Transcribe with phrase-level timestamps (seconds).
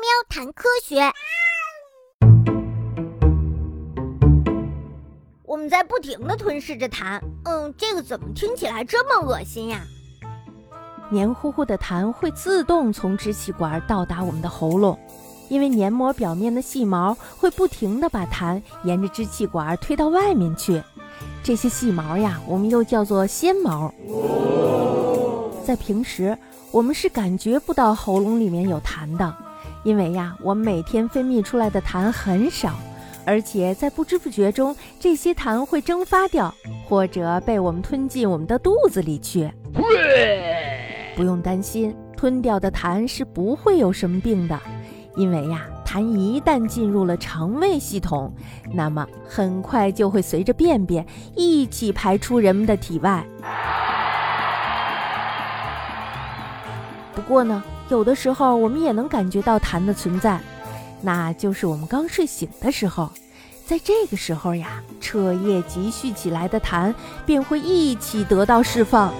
[0.00, 1.12] 喵谈科学。
[5.44, 9.82] 我们在不停的吞噬着痰，嗯，这个怎么听起来这么恶心呀？
[11.10, 14.98] 黏糊糊的痰会自动从支气管到达我们的喉咙，
[15.50, 20.82] 因为黏膜表面的细毛会不停地把痰沿着支气管推到外面去。
[21.42, 23.92] 这些细毛呀，我们又叫做纤毛。
[25.62, 26.38] 在平时，
[26.70, 29.36] 我们是感觉不到喉咙里面有痰的，
[29.82, 32.74] 因为呀，我们每天分泌出来的痰很少，
[33.24, 36.54] 而且在不知不觉中，这些痰会蒸发掉，
[36.88, 39.50] 或者被我们吞进我们的肚子里去。
[41.16, 44.58] 不用担心，吞掉的痰是不会有什么病的，
[45.16, 48.32] 因为呀，痰一旦进入了肠胃系统，
[48.72, 53.24] 那么很快就会随着便便一起排出人们的体外。
[57.14, 60.40] 不过呢，有的时候我们也能感觉到痰的存在，
[61.02, 63.10] 那就是我们刚睡醒的时候，
[63.66, 66.94] 在这个时候呀，彻夜积蓄起来的痰
[67.26, 69.12] 便会一起得到释放。